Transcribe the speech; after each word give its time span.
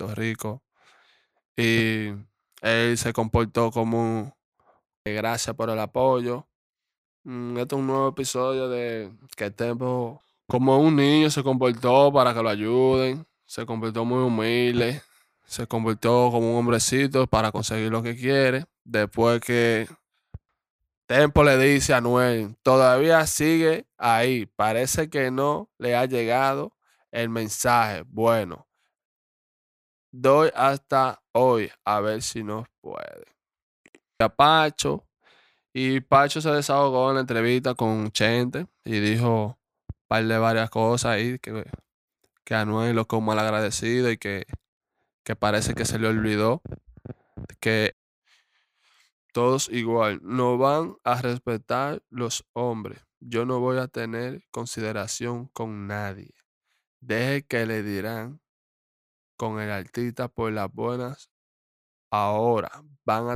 Puerto 0.00 0.14
Rico. 0.14 0.62
Y 1.56 2.12
él 2.62 2.96
se 2.96 3.12
comportó 3.12 3.70
como 3.70 4.36
gracias 5.04 5.54
por 5.54 5.70
el 5.70 5.78
apoyo. 5.78 6.46
Mm, 7.24 7.58
este 7.58 7.74
es 7.74 7.78
un 7.78 7.86
nuevo 7.86 8.08
episodio 8.08 8.68
de 8.68 9.12
que 9.36 9.50
Tempo, 9.50 10.22
como 10.46 10.78
un 10.78 10.96
niño, 10.96 11.30
se 11.30 11.42
comportó 11.42 12.12
para 12.12 12.32
que 12.34 12.42
lo 12.42 12.48
ayuden. 12.48 13.26
Se 13.44 13.66
comportó 13.66 14.04
muy 14.04 14.22
humilde. 14.22 15.02
Se 15.44 15.66
comportó 15.66 16.30
como 16.30 16.52
un 16.52 16.58
hombrecito 16.58 17.26
para 17.26 17.52
conseguir 17.52 17.90
lo 17.90 18.02
que 18.02 18.16
quiere. 18.16 18.66
Después 18.84 19.40
que 19.40 19.88
Tempo 21.06 21.42
le 21.42 21.58
dice 21.58 21.92
a 21.92 22.00
Noel, 22.00 22.56
todavía 22.62 23.26
sigue 23.26 23.86
ahí. 23.98 24.46
Parece 24.46 25.10
que 25.10 25.30
no 25.32 25.68
le 25.76 25.96
ha 25.96 26.06
llegado 26.06 26.72
el 27.10 27.28
mensaje. 27.28 28.04
Bueno, 28.06 28.69
doy 30.12 30.50
hasta 30.54 31.22
hoy 31.32 31.70
a 31.84 32.00
ver 32.00 32.22
si 32.22 32.42
nos 32.42 32.68
puede. 32.80 33.26
A 34.18 34.28
Pacho. 34.28 35.06
Y 35.72 36.00
Pacho 36.00 36.40
se 36.40 36.50
desahogó 36.50 37.10
en 37.10 37.16
la 37.16 37.20
entrevista 37.20 37.74
con 37.74 38.10
Chente 38.10 38.66
y 38.84 38.98
dijo 38.98 39.58
par 40.08 40.24
de 40.24 40.38
varias 40.38 40.68
cosas 40.70 41.12
ahí 41.12 41.38
que, 41.38 41.64
que 42.44 42.54
Anuel 42.54 42.96
lo 42.96 43.06
como 43.06 43.28
mal 43.28 43.38
agradecido 43.38 44.10
y 44.10 44.18
que, 44.18 44.46
que 45.22 45.36
parece 45.36 45.74
que 45.74 45.84
se 45.84 46.00
le 46.00 46.08
olvidó 46.08 46.62
que 47.60 47.94
todos 49.32 49.68
igual 49.68 50.18
no 50.22 50.58
van 50.58 50.96
a 51.04 51.22
respetar 51.22 52.02
los 52.10 52.44
hombres. 52.52 53.06
Yo 53.20 53.44
no 53.44 53.60
voy 53.60 53.78
a 53.78 53.86
tener 53.86 54.42
consideración 54.50 55.46
con 55.46 55.86
nadie. 55.86 56.34
Deje 57.00 57.42
que 57.46 57.66
le 57.66 57.82
dirán 57.84 58.40
con 59.40 59.58
el 59.58 59.70
artista 59.70 60.28
por 60.28 60.52
las 60.52 60.70
buenas. 60.70 61.30
Ahora 62.10 62.70
van 63.06 63.28
a 63.28 63.28